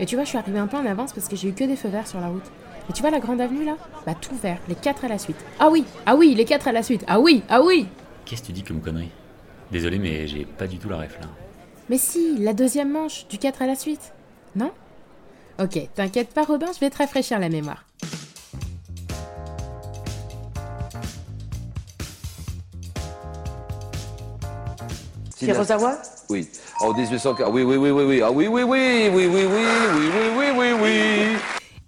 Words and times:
Et 0.00 0.06
tu 0.06 0.14
vois, 0.14 0.24
je 0.24 0.30
suis 0.30 0.38
arrivée 0.38 0.58
un 0.58 0.66
peu 0.66 0.78
en 0.78 0.86
avance 0.86 1.12
parce 1.12 1.28
que 1.28 1.36
j'ai 1.36 1.48
eu 1.50 1.52
que 1.52 1.64
des 1.64 1.76
feux 1.76 1.90
verts 1.90 2.06
sur 2.06 2.20
la 2.20 2.28
route. 2.28 2.50
Et 2.88 2.92
tu 2.94 3.02
vois 3.02 3.10
la 3.10 3.20
grande 3.20 3.40
avenue 3.40 3.66
là 3.66 3.76
Bah 4.06 4.14
tout 4.18 4.34
vert, 4.34 4.58
les 4.66 4.74
quatre 4.74 5.04
à 5.04 5.08
la 5.08 5.18
suite. 5.18 5.36
Ah 5.58 5.68
oui, 5.70 5.84
ah 6.06 6.16
oui, 6.16 6.34
les 6.34 6.46
quatre 6.46 6.66
à 6.66 6.72
la 6.72 6.82
suite. 6.82 7.04
Ah 7.06 7.20
oui, 7.20 7.42
ah 7.50 7.62
oui 7.62 7.86
Qu'est-ce 8.24 8.40
que 8.40 8.46
tu 8.46 8.52
dis 8.52 8.62
comme 8.62 8.80
connerie? 8.80 9.10
Désolé, 9.70 9.98
mais 9.98 10.26
j'ai 10.26 10.46
pas 10.46 10.66
du 10.66 10.78
tout 10.78 10.88
la 10.88 10.96
ref 10.96 11.20
là. 11.20 11.26
Mais 11.90 11.98
si, 11.98 12.38
la 12.38 12.54
deuxième 12.54 12.90
manche, 12.90 13.28
du 13.28 13.36
4 13.36 13.60
à 13.62 13.66
la 13.66 13.74
suite. 13.74 14.12
Non? 14.56 14.70
Ok, 15.60 15.78
t'inquiète 15.94 16.32
pas 16.32 16.44
Robin, 16.44 16.68
je 16.74 16.80
vais 16.80 16.88
te 16.88 16.96
rafraîchir 16.96 17.38
la 17.38 17.50
mémoire. 17.50 17.84
C'est 25.36 25.52
Rosawa? 25.52 26.00
Oui. 26.30 26.48
En 26.80 26.94
1840. 26.94 27.52
Oui, 27.52 27.64
oui, 27.64 27.76
oui, 27.76 27.90
oui, 27.90 28.04
oui. 28.04 28.22
Ah 28.22 28.30
oui, 28.30 28.46
oui, 28.46 28.62
oui, 28.62 29.10
oui, 29.12 29.26
oui, 29.26 29.26
oui, 29.26 29.46
oui, 29.46 29.64
oui, 30.14 30.28
oui, 30.38 30.46
oui, 30.56 30.72
oui. 30.80 31.38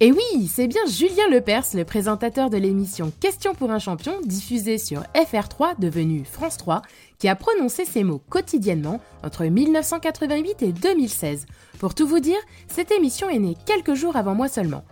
Et 0.01 0.11
oui, 0.11 0.49
c'est 0.53 0.67
bien 0.67 0.85
Julien 0.89 1.29
Lepers, 1.31 1.63
le 1.75 1.85
présentateur 1.85 2.51
de 2.51 2.57
l'émission 2.57 3.13
Question 3.21 3.55
pour 3.55 3.71
un 3.71 3.79
champion, 3.79 4.15
diffusée 4.25 4.79
sur 4.79 5.03
FR3, 5.15 5.79
devenue 5.79 6.25
France 6.25 6.57
3, 6.57 6.83
qui 7.21 7.29
a 7.29 7.37
prononcé 7.37 7.85
ces 7.85 8.03
mots 8.03 8.21
quotidiennement 8.29 9.01
entre 9.23 9.45
1988 9.45 10.63
et 10.63 10.73
2016. 10.73 11.47
Pour 11.79 11.95
tout 11.95 12.09
vous 12.09 12.19
dire, 12.19 12.41
cette 12.67 12.91
émission 12.91 13.29
est 13.29 13.39
née 13.39 13.57
quelques 13.65 13.95
jours 13.95 14.17
avant 14.17 14.35
moi 14.35 14.49
seulement. 14.49 14.83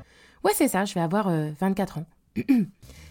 Ouais, 0.45 0.53
c'est 0.55 0.69
ça, 0.69 0.85
je 0.85 0.95
vais 0.95 1.01
avoir 1.01 1.29
24 1.61 1.99
ans. 1.99 2.07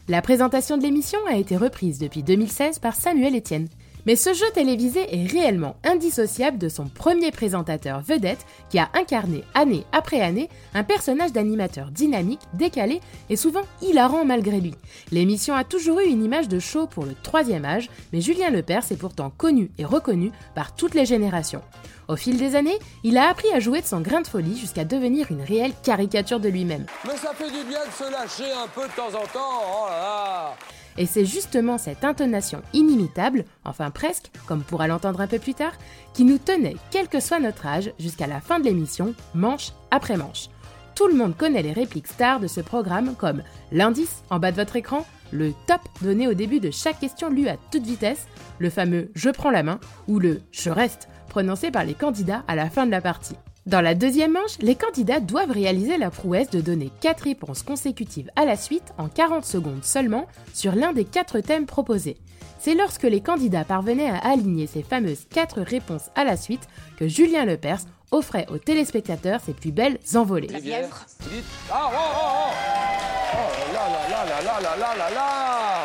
La 0.08 0.22
présentation 0.22 0.78
de 0.78 0.84
l'émission 0.84 1.20
a 1.28 1.36
été 1.36 1.58
reprise 1.58 2.00
depuis 2.00 2.24
2016 2.24 2.80
par 2.80 2.96
Samuel 2.96 3.36
Etienne. 3.36 3.68
Mais 4.10 4.16
ce 4.16 4.34
jeu 4.34 4.50
télévisé 4.56 5.06
est 5.16 5.32
réellement 5.32 5.76
indissociable 5.84 6.58
de 6.58 6.68
son 6.68 6.86
premier 6.86 7.30
présentateur 7.30 8.02
vedette 8.02 8.44
qui 8.72 8.80
a 8.80 8.90
incarné 8.96 9.44
année 9.54 9.86
après 9.92 10.20
année 10.20 10.50
un 10.74 10.84
personnage 10.84 11.32
d'animateur 11.32 11.92
dynamique, 11.92 12.40
décalé 12.56 13.02
et 13.30 13.36
souvent 13.36 13.62
hilarant 13.84 14.26
malgré 14.26 14.62
lui. 14.62 14.74
L'émission 15.12 15.54
a 15.54 15.64
toujours 15.64 16.00
eu 16.00 16.08
une 16.08 16.24
image 16.24 16.48
de 16.48 16.58
show 16.58 16.88
pour 16.88 17.06
le 17.06 17.14
troisième 17.22 17.66
âge, 17.66 17.92
mais 18.12 18.20
Julien 18.20 18.50
Lepers 18.50 18.92
est 18.92 19.00
pourtant 19.00 19.30
connu 19.30 19.70
et 19.78 19.86
reconnu 19.86 20.32
par 20.56 20.74
toutes 20.74 20.96
les 20.96 21.06
générations. 21.06 21.62
Au 22.08 22.16
fil 22.16 22.38
des 22.38 22.56
années, 22.56 22.80
il 23.04 23.16
a 23.16 23.30
appris 23.30 23.52
à 23.54 23.60
jouer 23.60 23.82
de 23.82 23.86
son 23.86 24.02
grain 24.02 24.22
de 24.22 24.28
folie 24.28 24.58
jusqu'à 24.58 24.86
devenir 24.86 25.28
une 25.30 25.44
réelle 25.44 25.74
caricature 25.84 26.40
de 26.40 26.50
lui-même. 26.50 26.88
Mais 27.06 27.16
ça 27.16 27.32
fait 27.36 27.52
du 27.52 27.64
bien 27.64 27.86
de 27.86 27.92
se 27.92 28.12
lâcher 28.12 28.52
un 28.54 28.68
peu 28.70 28.88
de 28.88 28.94
temps 28.96 29.10
en 29.10 29.28
temps. 29.28 29.62
Oh 29.68 29.86
là 29.88 30.00
là. 30.00 30.56
Et 31.00 31.06
c'est 31.06 31.26
justement 31.26 31.78
cette 31.78 32.04
intonation 32.04 32.62
inimitable, 32.74 33.46
enfin 33.64 33.90
presque, 33.90 34.30
comme 34.46 34.62
pourra 34.62 34.88
l'entendre 34.88 35.22
un 35.22 35.28
peu 35.28 35.40
plus 35.40 35.54
tard, 35.54 35.72
qui 36.14 36.26
nous 36.26 36.38
tenait, 36.38 36.76
quel 36.92 37.08
que 37.08 37.22
soit 37.22 37.40
notre 37.40 37.66
âge, 37.66 37.94
jusqu'à 37.98 38.28
la 38.28 38.42
fin 38.42 38.60
de 38.60 38.66
l'émission, 38.66 39.16
manche 39.34 39.72
après 39.92 40.18
manche. 40.18 40.50
Tout 40.96 41.08
le 41.08 41.16
monde 41.16 41.38
connaît 41.38 41.64
les 41.64 41.72
répliques 41.72 42.08
stars 42.08 42.42
de 42.42 42.48
ce 42.48 42.60
programme 42.60 43.16
comme 43.16 43.44
l'indice 43.72 44.24
en 44.30 44.40
bas 44.40 44.52
de 44.52 44.58
votre 44.58 44.76
écran, 44.76 45.06
le 45.32 45.54
top 45.68 45.80
donné 46.02 46.28
au 46.28 46.34
début 46.34 46.60
de 46.60 46.70
chaque 46.70 47.00
question 47.00 47.30
lue 47.30 47.48
à 47.48 47.56
toute 47.72 47.86
vitesse, 47.86 48.28
le 48.58 48.70
fameux 48.70 49.10
je 49.16 49.30
prends 49.30 49.52
la 49.52 49.64
main 49.64 49.80
ou 50.10 50.20
le 50.20 50.42
je 50.52 50.70
reste 50.70 51.08
prononcé 51.30 51.72
par 51.72 51.86
les 51.86 51.94
candidats 51.94 52.44
à 52.50 52.56
la 52.56 52.70
fin 52.70 52.86
de 52.86 52.92
la 52.92 53.00
partie. 53.00 53.36
Dans 53.70 53.82
la 53.82 53.94
deuxième 53.94 54.32
manche, 54.32 54.58
les 54.62 54.74
candidats 54.74 55.20
doivent 55.20 55.52
réaliser 55.52 56.00
la 56.00 56.10
prouesse 56.10 56.50
de 56.50 56.60
donner 56.60 56.90
4 57.02 57.26
réponses 57.26 57.62
consécutives 57.62 58.32
à 58.36 58.44
la 58.44 58.58
suite 58.58 58.94
en 58.98 59.08
40 59.08 59.46
secondes 59.46 59.84
seulement 59.84 60.26
sur 60.56 60.74
l'un 60.74 60.92
des 60.92 61.06
4 61.06 61.40
thèmes 61.42 61.68
proposés. 61.68 62.18
C'est 62.58 62.74
lorsque 62.74 63.04
les 63.04 63.22
candidats 63.22 63.66
parvenaient 63.66 64.10
à 64.10 64.18
aligner 64.28 64.66
ces 64.66 64.82
fameuses 64.82 65.28
4 65.30 65.62
réponses 65.62 66.10
à 66.16 66.24
la 66.24 66.36
suite 66.36 66.68
que 66.98 67.08
Julien 67.08 67.46
Lepers 67.46 67.82
offrait 68.10 68.48
aux 68.50 68.58
téléspectateurs 68.58 69.40
ses 69.46 69.54
plus 69.54 69.72
belles 69.72 70.00
envolées. 70.16 70.48
La 70.48 70.62
bièvre 70.62 71.06
Ah, 71.72 71.92
oh, 71.94 71.96
oh, 71.96 72.26
oh. 72.26 72.52
Oh 73.36 73.72
là 73.72 73.88
là 73.88 74.10
là 74.10 74.26
là 74.26 74.42
là 74.42 74.60
là 74.60 74.76
là 74.80 74.96
là 74.98 75.10
là. 75.14 75.82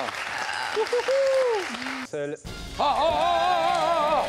Seul. 2.11 2.39
Ah, 2.79 2.97
oh, 2.99 4.25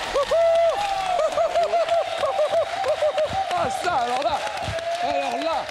Ah, 3.51 3.71
ça, 3.83 3.93
alors 3.93 4.23
là, 4.23 4.39
alors 5.03 5.37
là, 5.45 5.65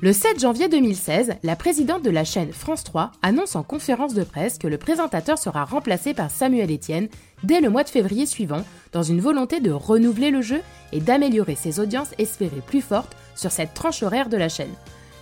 Le 0.00 0.12
7 0.12 0.40
janvier 0.40 0.68
2016, 0.68 1.34
la 1.42 1.56
présidente 1.56 2.02
de 2.02 2.10
la 2.10 2.24
chaîne 2.24 2.52
France 2.52 2.84
3 2.84 3.12
annonce 3.22 3.56
en 3.56 3.62
conférence 3.62 4.14
de 4.14 4.24
presse 4.24 4.58
que 4.58 4.66
le 4.66 4.76
présentateur 4.76 5.38
sera 5.38 5.64
remplacé 5.64 6.14
par 6.14 6.30
Samuel 6.30 6.72
Etienne 6.72 7.08
dès 7.42 7.60
le 7.60 7.70
mois 7.70 7.84
de 7.84 7.88
février 7.88 8.26
suivant, 8.26 8.64
dans 8.92 9.02
une 9.02 9.20
volonté 9.20 9.60
de 9.60 9.70
renouveler 9.70 10.30
le 10.30 10.42
jeu 10.42 10.60
et 10.92 11.00
d'améliorer 11.00 11.54
ses 11.54 11.80
audiences 11.80 12.14
espérées 12.18 12.62
plus 12.66 12.82
fortes 12.82 13.16
sur 13.34 13.50
cette 13.50 13.74
tranche 13.74 14.02
horaire 14.02 14.28
de 14.28 14.36
la 14.36 14.48
chaîne. 14.48 14.74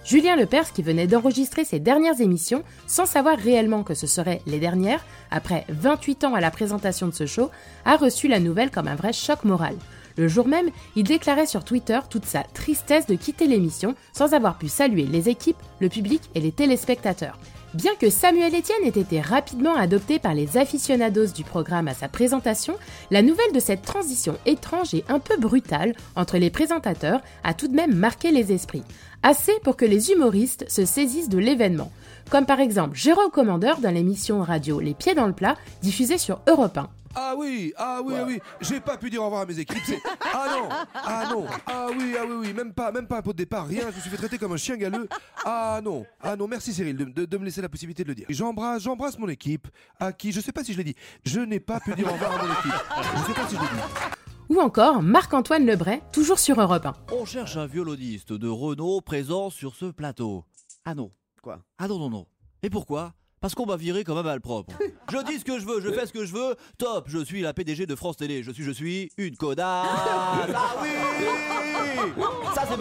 Julien 0.05 0.35
Lepers, 0.35 0.73
qui 0.73 0.83
venait 0.83 1.07
d'enregistrer 1.07 1.65
ses 1.65 1.79
dernières 1.79 2.21
émissions 2.21 2.65
sans 2.89 3.07
savoir 3.07 3.39
réellement 3.39 3.85
que 3.85 3.95
ce 3.95 4.09
seraient 4.09 4.43
les 4.47 4.59
dernières, 4.59 5.05
après 5.31 5.65
28 5.69 6.25
ans 6.25 6.35
à 6.35 6.41
la 6.41 6.51
présentation 6.51 7.07
de 7.07 7.15
ce 7.15 7.27
show, 7.27 7.51
a 7.85 7.97
reçu 7.97 8.27
la 8.27 8.41
nouvelle 8.41 8.71
comme 8.71 8.89
un 8.89 8.97
vrai 8.97 9.13
choc 9.13 9.45
moral. 9.45 9.77
Le 10.17 10.29
jour 10.29 10.47
même, 10.47 10.71
il 10.97 11.05
déclarait 11.05 11.47
sur 11.47 11.65
Twitter 11.65 11.99
toute 12.11 12.27
sa 12.27 12.43
tristesse 12.43 13.07
de 13.07 13.15
quitter 13.15 13.47
l'émission 13.47 13.95
sans 14.13 14.35
avoir 14.35 14.59
pu 14.59 14.69
saluer 14.69 15.05
les 15.05 15.29
équipes, 15.29 15.57
le 15.81 15.89
public 15.89 16.23
et 16.35 16.41
les 16.41 16.53
téléspectateurs. 16.53 17.39
Bien 17.75 17.95
que 17.99 18.11
Samuel 18.11 18.55
Etienne 18.55 18.85
ait 18.85 19.01
été 19.01 19.23
rapidement 19.23 19.75
adopté 19.75 20.19
par 20.19 20.35
les 20.35 20.59
aficionados 20.59 21.29
du 21.29 21.43
programme 21.43 21.89
à 21.89 21.95
sa 21.95 22.07
présentation, 22.07 22.77
la 23.11 23.23
nouvelle 23.23 23.53
de 23.55 23.61
cette 23.61 23.81
transition 23.81 24.37
étrange 24.45 24.93
et 24.93 25.05
un 25.09 25.19
peu 25.19 25.39
brutale 25.39 25.95
entre 26.15 26.37
les 26.37 26.51
présentateurs 26.51 27.23
a 27.45 27.55
tout 27.55 27.69
de 27.69 27.75
même 27.75 27.95
marqué 27.95 28.31
les 28.31 28.53
esprits. 28.53 28.85
Assez 29.23 29.53
pour 29.65 29.77
que 29.77 29.87
les 29.87 30.11
humoristes 30.11 30.67
se 30.69 30.85
saisissent 30.85 31.31
de 31.31 31.39
l'événement. 31.39 31.91
Comme 32.29 32.45
par 32.45 32.61
exemple 32.61 32.95
Jérôme 32.95 33.31
Commandeur 33.31 33.81
dans 33.81 33.91
l'émission 33.91 34.43
radio 34.43 34.79
Les 34.79 34.93
Pieds 34.93 35.15
dans 35.15 35.27
le 35.27 35.33
Plat, 35.33 35.57
diffusée 35.81 36.19
sur 36.19 36.41
Europe 36.49 36.77
1. 36.77 36.91
Ah 37.15 37.35
oui, 37.37 37.73
ah 37.77 38.01
oui, 38.05 38.15
ah 38.17 38.25
oui, 38.27 38.41
j'ai 38.61 38.81
pas 38.81 38.97
pu 38.97 39.11
dire 39.11 39.21
au 39.23 39.27
revoir 39.27 39.43
à 39.43 39.47
mes 39.47 39.59
équipes. 39.59 39.83
c'est- 39.85 40.01
Ah 40.33 40.47
non, 40.59 40.69
ah 40.95 41.29
non, 41.31 41.47
ah 41.67 41.87
oui, 41.91 42.15
ah 42.19 42.25
oui, 42.27 42.35
oui, 42.41 42.53
même 42.55 42.73
pas, 42.73 42.91
même 42.93 43.07
pas 43.07 43.19
un 43.19 43.23
pot 43.23 43.33
de 43.33 43.39
départ, 43.39 43.67
rien. 43.67 43.83
Je 43.91 43.97
me 43.97 44.01
suis 44.01 44.11
fait 44.11 44.17
traiter 44.17 44.39
comme 44.39 44.53
un 44.53 44.57
chien 44.57 44.77
galeux. 44.77 45.09
Ah 45.45 45.81
non, 45.85 46.07
ah 46.21 46.37
non, 46.37 46.49
merci 46.49 46.73
Cyril 46.73 46.97
de, 46.97 47.05
de- 47.05 47.25
de 47.27 47.39
me 47.39 47.45
laisser 47.45 47.61
la 47.63 47.69
possibilité 47.69 48.03
de 48.05 48.09
le 48.09 48.15
dire. 48.15 48.27
J'embrasse, 48.29 48.83
j'embrasse 48.83 49.19
mon 49.19 49.29
équipe, 49.29 49.69
à 50.01 50.13
qui, 50.13 50.33
je 50.33 50.41
sais 50.41 50.53
pas 50.53 50.65
si 50.65 50.73
je 50.73 50.79
l'ai 50.79 50.85
dit, 50.85 50.95
je 51.25 51.41
n'ai 51.41 51.61
pas 51.61 51.81
pu 51.81 51.95
dire 51.95 52.09
au 52.09 52.13
revoir 52.13 52.33
à 52.41 52.47
mon 52.47 52.53
équipe. 52.53 52.73
Je 52.73 53.27
sais 53.27 53.35
pas 53.41 53.49
si 53.49 53.57
je 53.57 53.61
l'ai 53.61 53.67
dit. 53.67 53.83
Ou 54.49 54.61
encore 54.61 55.03
Marc-Antoine 55.03 55.65
Lebray, 55.65 56.03
toujours 56.13 56.39
sur 56.39 56.61
Europe 56.61 56.85
1. 56.85 56.93
On 57.13 57.25
cherche 57.25 57.57
un 57.57 57.67
violoniste 57.67 58.33
de 58.33 58.49
Renault 58.49 59.01
présent 59.01 59.49
sur 59.51 59.75
ce 59.77 59.87
plateau. 59.87 60.45
Ah 60.85 60.95
non. 60.95 61.11
Quoi? 61.43 61.61
Ah 61.79 61.89
non, 61.89 61.99
non, 61.99 62.11
non. 62.11 62.27
Et 62.63 62.69
pourquoi? 62.71 63.13
Parce 63.43 63.57
qu'on 63.57 63.67
m'a 63.67 63.77
viré 63.77 64.05
comme 64.05 64.19
un 64.19 64.23
malpropre. 64.23 64.73
Je 65.11 65.19
dis 65.27 65.41
ce 65.41 65.45
que 65.45 65.59
je 65.59 65.67
veux, 65.67 65.81
je 65.81 65.91
fais 65.91 66.07
ce 66.07 66.13
que 66.13 66.25
je 66.25 66.33
veux. 66.33 66.55
Top, 66.79 67.07
je 67.09 67.19
suis 67.25 67.41
la 67.41 67.53
PDG 67.53 67.87
de 67.87 67.97
France 67.97 68.17
Télé. 68.17 68.45
Je 68.45 68.53
suis, 68.53 68.63
je 68.63 68.71
suis 68.71 69.11
une 69.19 69.37
connasse. 69.37 69.67
Ah 69.67 70.47
oui 70.81 70.89
Ça 72.55 72.63
c'est. 72.69 72.79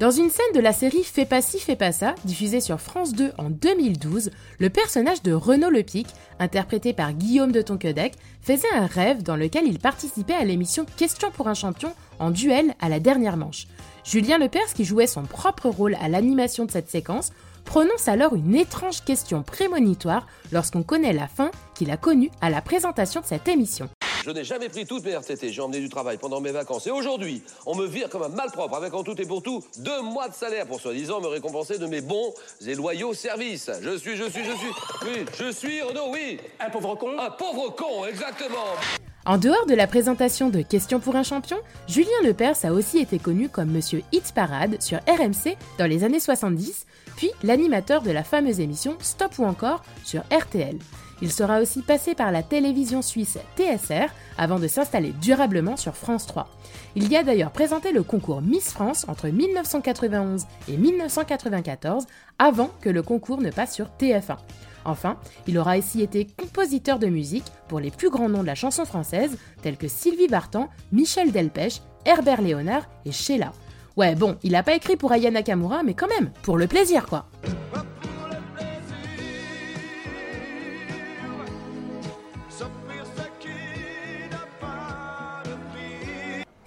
Dans 0.00 0.10
une 0.10 0.30
scène 0.30 0.52
de 0.52 0.60
la 0.60 0.72
série 0.72 1.04
Fais 1.04 1.24
pas 1.24 1.40
ci, 1.40 1.60
fais 1.60 1.76
pas 1.76 1.92
ça, 1.92 2.16
diffusée 2.24 2.60
sur 2.60 2.80
France 2.80 3.12
2 3.12 3.30
en 3.38 3.50
2012, 3.50 4.30
le 4.58 4.70
personnage 4.70 5.22
de 5.22 5.32
Renaud 5.32 5.70
Lepic, 5.70 6.08
interprété 6.40 6.92
par 6.92 7.12
Guillaume 7.12 7.52
de 7.52 7.62
Tonquedec, 7.62 8.14
faisait 8.40 8.72
un 8.74 8.86
rêve 8.86 9.22
dans 9.22 9.36
lequel 9.36 9.68
il 9.68 9.78
participait 9.78 10.34
à 10.34 10.44
l'émission 10.44 10.84
Question 10.96 11.30
pour 11.30 11.46
un 11.46 11.54
champion 11.54 11.94
en 12.18 12.32
duel 12.32 12.74
à 12.80 12.88
la 12.88 12.98
dernière 12.98 13.36
manche. 13.36 13.68
Julien 14.04 14.38
Lepers, 14.38 14.74
qui 14.74 14.84
jouait 14.84 15.06
son 15.06 15.22
propre 15.22 15.68
rôle 15.68 15.96
à 16.00 16.08
l'animation 16.08 16.64
de 16.64 16.70
cette 16.70 16.90
séquence, 16.90 17.30
prononce 17.64 18.08
alors 18.08 18.34
une 18.34 18.56
étrange 18.56 19.04
question 19.04 19.42
prémonitoire 19.42 20.26
lorsqu'on 20.50 20.82
connaît 20.82 21.12
la 21.12 21.28
fin 21.28 21.50
qu'il 21.74 21.90
a 21.90 21.96
connue 21.96 22.30
à 22.40 22.50
la 22.50 22.60
présentation 22.60 23.20
de 23.20 23.26
cette 23.26 23.46
émission. 23.46 23.88
Je 24.24 24.30
n'ai 24.30 24.44
jamais 24.44 24.68
pris 24.68 24.86
toutes 24.86 25.04
mes 25.04 25.16
RTT. 25.16 25.52
J'ai 25.52 25.62
emmené 25.62 25.80
du 25.80 25.88
travail 25.88 26.16
pendant 26.16 26.40
mes 26.40 26.52
vacances. 26.52 26.86
Et 26.86 26.90
aujourd'hui, 26.90 27.42
on 27.66 27.74
me 27.74 27.86
vire 27.86 28.08
comme 28.08 28.22
un 28.22 28.28
malpropre 28.28 28.74
avec 28.76 28.94
en 28.94 29.02
tout 29.02 29.20
et 29.20 29.26
pour 29.26 29.42
tout 29.42 29.64
deux 29.78 30.00
mois 30.02 30.28
de 30.28 30.34
salaire 30.34 30.66
pour 30.66 30.80
soi-disant 30.80 31.20
me 31.20 31.26
récompenser 31.26 31.78
de 31.78 31.86
mes 31.86 32.00
bons 32.00 32.32
et 32.64 32.74
loyaux 32.74 33.14
services. 33.14 33.70
Je 33.82 33.96
suis, 33.96 34.16
je 34.16 34.24
suis, 34.24 34.44
je 34.44 34.52
suis. 34.56 34.70
Oui, 35.02 35.24
je 35.38 35.50
suis 35.50 35.82
Renaud, 35.82 36.12
oui. 36.12 36.38
Un 36.60 36.70
pauvre 36.70 36.94
con 36.94 37.18
Un 37.18 37.30
pauvre 37.30 37.70
con, 37.74 38.06
exactement. 38.06 38.76
En 39.24 39.38
dehors 39.38 39.66
de 39.66 39.74
la 39.74 39.86
présentation 39.86 40.50
de 40.50 40.62
Questions 40.62 40.98
pour 40.98 41.14
un 41.14 41.22
champion, 41.22 41.58
Julien 41.86 42.10
Lepers 42.24 42.64
a 42.64 42.72
aussi 42.72 42.98
été 42.98 43.20
connu 43.20 43.48
comme 43.48 43.70
Monsieur 43.70 44.02
Hit 44.10 44.32
Parade 44.34 44.82
sur 44.82 44.98
RMC 45.06 45.56
dans 45.78 45.86
les 45.86 46.02
années 46.02 46.18
70, 46.18 46.86
puis 47.16 47.30
l'animateur 47.44 48.02
de 48.02 48.10
la 48.10 48.24
fameuse 48.24 48.58
émission 48.58 48.96
Stop 48.98 49.38
ou 49.38 49.44
encore 49.44 49.84
sur 50.02 50.22
RTL. 50.32 50.76
Il 51.20 51.30
sera 51.30 51.60
aussi 51.60 51.82
passé 51.82 52.16
par 52.16 52.32
la 52.32 52.42
télévision 52.42 53.00
suisse 53.00 53.38
TSR 53.56 54.08
avant 54.38 54.58
de 54.58 54.66
s'installer 54.66 55.12
durablement 55.22 55.76
sur 55.76 55.94
France 55.94 56.26
3. 56.26 56.48
Il 56.96 57.08
y 57.08 57.16
a 57.16 57.22
d'ailleurs 57.22 57.52
présenté 57.52 57.92
le 57.92 58.02
concours 58.02 58.42
Miss 58.42 58.72
France 58.72 59.06
entre 59.06 59.28
1991 59.28 60.46
et 60.66 60.76
1994 60.76 62.06
avant 62.40 62.72
que 62.80 62.88
le 62.88 63.04
concours 63.04 63.40
ne 63.40 63.52
passe 63.52 63.72
sur 63.72 63.86
TF1. 64.00 64.38
Enfin, 64.84 65.16
il 65.46 65.58
aura 65.58 65.78
aussi 65.78 66.02
été 66.02 66.26
compositeur 66.26 66.98
de 66.98 67.06
musique 67.06 67.46
pour 67.68 67.80
les 67.80 67.90
plus 67.90 68.10
grands 68.10 68.28
noms 68.28 68.42
de 68.42 68.46
la 68.46 68.54
chanson 68.54 68.84
française, 68.84 69.36
tels 69.62 69.76
que 69.76 69.88
Sylvie 69.88 70.26
Vartan, 70.26 70.68
Michel 70.92 71.32
Delpech, 71.32 71.82
Herbert 72.04 72.42
Léonard 72.42 72.88
et 73.04 73.12
Sheila. 73.12 73.52
Ouais, 73.96 74.14
bon, 74.14 74.36
il 74.42 74.54
a 74.54 74.62
pas 74.62 74.74
écrit 74.74 74.96
pour 74.96 75.12
Aya 75.12 75.30
Nakamura, 75.30 75.82
mais 75.82 75.94
quand 75.94 76.08
même, 76.08 76.30
pour 76.42 76.56
le 76.56 76.66
plaisir 76.66 77.06
quoi. 77.06 77.26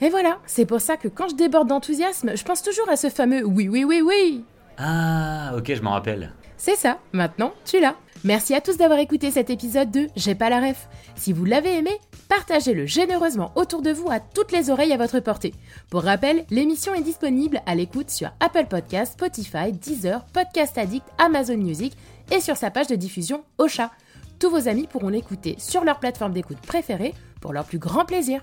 Et 0.02 0.10
voilà, 0.10 0.38
c'est 0.46 0.66
pour 0.66 0.82
ça 0.82 0.98
que 0.98 1.08
quand 1.08 1.30
je 1.30 1.36
déborde 1.36 1.70
d'enthousiasme, 1.70 2.36
je 2.36 2.44
pense 2.44 2.62
toujours 2.62 2.90
à 2.90 2.96
ce 2.96 3.10
fameux 3.10 3.44
oui, 3.44 3.68
oui, 3.70 3.84
oui, 3.86 4.02
oui. 4.06 4.46
Ah, 4.78 5.54
ok, 5.58 5.74
je 5.74 5.82
m'en 5.82 5.94
rappelle. 5.94 6.32
C'est 6.58 6.76
ça, 6.76 7.00
maintenant 7.12 7.54
tu 7.66 7.80
l'as. 7.80 7.96
Merci 8.26 8.56
à 8.56 8.62
tous 8.62 8.78
d'avoir 8.78 8.98
écouté 8.98 9.30
cet 9.30 9.52
épisode 9.52 9.92
de 9.92 10.08
J'ai 10.16 10.34
pas 10.34 10.50
la 10.50 10.60
ref. 10.60 10.88
Si 11.16 11.32
vous 11.32 11.46
l'avez 11.46 11.78
aimé, 11.78 11.92
partagez-le 12.28 12.88
généreusement 12.88 13.52
autour 13.54 13.84
de 13.84 13.92
vous 13.92 14.10
à 14.10 14.20
toutes 14.20 14.52
les 14.52 14.72
oreilles 14.72 14.94
à 14.94 14.98
votre 14.98 15.20
portée. 15.20 15.54
Pour 15.92 16.02
rappel, 16.02 16.44
l'émission 16.50 16.96
est 16.96 17.04
disponible 17.04 17.62
à 17.68 17.76
l'écoute 17.76 18.10
sur 18.10 18.32
Apple 18.40 18.66
Podcasts, 18.66 19.14
Spotify, 19.14 19.72
Deezer, 19.72 20.26
Podcast 20.34 20.76
Addict, 20.80 21.06
Amazon 21.20 21.58
Music 21.58 21.94
et 22.32 22.40
sur 22.40 22.58
sa 22.58 22.72
page 22.72 22.88
de 22.88 22.96
diffusion 22.96 23.44
Ocha. 23.60 23.92
Tous 24.40 24.50
vos 24.50 24.68
amis 24.68 24.88
pourront 24.88 25.10
l'écouter 25.10 25.56
sur 25.60 25.84
leur 25.84 26.00
plateforme 26.00 26.34
d'écoute 26.34 26.58
préférée 26.66 27.14
pour 27.42 27.54
leur 27.54 27.66
plus 27.66 27.78
grand 27.78 28.06
plaisir. 28.06 28.42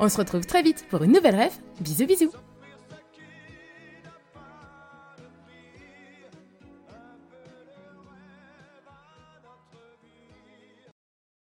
On 0.00 0.08
se 0.08 0.16
retrouve 0.16 0.44
très 0.44 0.62
vite 0.62 0.86
pour 0.90 1.04
une 1.04 1.12
nouvelle 1.12 1.40
ref. 1.40 1.56
Bisous 1.80 2.06
bisous 2.06 2.32